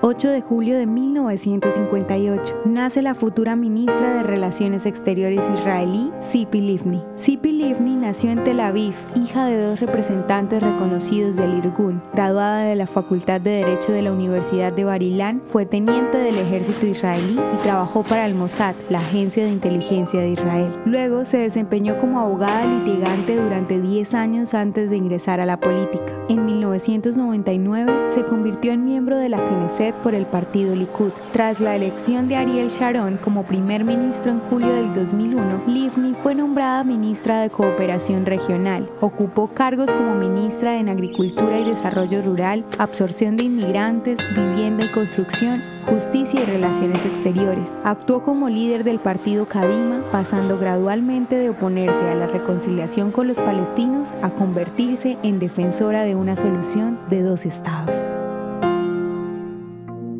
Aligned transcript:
8 0.00 0.28
de 0.28 0.42
julio 0.42 0.78
de 0.78 0.86
1958, 0.86 2.60
nace 2.66 3.02
la 3.02 3.16
futura 3.16 3.56
ministra 3.56 4.14
de 4.14 4.22
Relaciones 4.22 4.86
Exteriores 4.86 5.42
israelí, 5.58 6.12
Zipi 6.22 6.60
Livni. 6.60 7.02
Zipi 7.18 7.50
Livni 7.50 7.96
nació 7.96 8.30
en 8.30 8.44
Tel 8.44 8.60
Aviv, 8.60 8.94
hija 9.16 9.46
de 9.46 9.60
dos 9.60 9.80
representantes 9.80 10.62
reconocidos 10.62 11.34
del 11.34 11.58
Irgun. 11.58 12.00
Graduada 12.14 12.62
de 12.62 12.76
la 12.76 12.86
Facultad 12.86 13.40
de 13.40 13.64
Derecho 13.64 13.90
de 13.90 14.02
la 14.02 14.12
Universidad 14.12 14.72
de 14.72 14.84
Barilán, 14.84 15.42
fue 15.44 15.66
teniente 15.66 16.16
del 16.16 16.38
ejército 16.38 16.86
israelí 16.86 17.36
y 17.36 17.62
trabajó 17.64 18.04
para 18.04 18.24
el 18.26 18.36
Mossad, 18.36 18.76
la 18.90 19.00
agencia 19.00 19.42
de 19.42 19.50
inteligencia 19.50 20.20
de 20.20 20.30
Israel. 20.30 20.72
Luego 20.84 21.24
se 21.24 21.38
desempeñó 21.38 21.98
como 21.98 22.20
abogada 22.20 22.64
litigante 22.64 23.34
durante 23.34 23.80
10 23.80 24.14
años 24.14 24.54
antes 24.54 24.90
de 24.90 24.96
ingresar 24.96 25.40
a 25.40 25.46
la 25.46 25.58
política. 25.58 26.12
En 26.28 26.46
1999 26.46 27.92
se 28.14 28.24
convirtió 28.24 28.70
en 28.70 28.84
miembro 28.84 29.16
de 29.16 29.28
la 29.28 29.38
Knesset 29.38 29.87
por 29.92 30.14
el 30.14 30.26
partido 30.26 30.74
Likud. 30.74 31.12
Tras 31.32 31.60
la 31.60 31.76
elección 31.76 32.28
de 32.28 32.36
Ariel 32.36 32.68
Sharon 32.68 33.16
como 33.18 33.44
primer 33.44 33.84
ministro 33.84 34.32
en 34.32 34.40
julio 34.40 34.72
del 34.72 34.94
2001, 34.94 35.64
Livni 35.66 36.14
fue 36.22 36.34
nombrada 36.34 36.84
ministra 36.84 37.40
de 37.40 37.50
Cooperación 37.50 38.26
Regional. 38.26 38.88
Ocupó 39.00 39.48
cargos 39.48 39.90
como 39.90 40.14
ministra 40.14 40.78
en 40.78 40.88
Agricultura 40.88 41.58
y 41.58 41.64
Desarrollo 41.64 42.22
Rural, 42.22 42.64
Absorción 42.78 43.36
de 43.36 43.44
Inmigrantes, 43.44 44.18
Vivienda 44.34 44.84
y 44.84 44.88
Construcción, 44.88 45.62
Justicia 45.86 46.40
y 46.40 46.44
Relaciones 46.44 47.04
Exteriores. 47.06 47.70
Actuó 47.84 48.22
como 48.22 48.48
líder 48.48 48.84
del 48.84 48.98
partido 48.98 49.46
Kadima, 49.46 50.02
pasando 50.12 50.58
gradualmente 50.58 51.36
de 51.36 51.50
oponerse 51.50 52.10
a 52.10 52.14
la 52.14 52.26
reconciliación 52.26 53.10
con 53.10 53.28
los 53.28 53.38
palestinos 53.38 54.08
a 54.22 54.30
convertirse 54.30 55.16
en 55.22 55.38
defensora 55.38 56.02
de 56.02 56.14
una 56.14 56.36
solución 56.36 56.98
de 57.08 57.22
dos 57.22 57.46
estados. 57.46 58.08